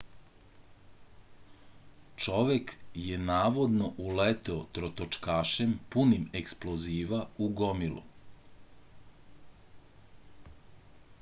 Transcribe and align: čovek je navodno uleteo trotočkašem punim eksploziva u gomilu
čovek 2.21 2.71
je 3.09 3.19
navodno 3.25 3.89
uleteo 4.07 4.57
trotočkašem 4.77 5.75
punim 5.97 6.25
eksploziva 6.41 7.19
u 7.37 7.49
gomilu 7.61 8.03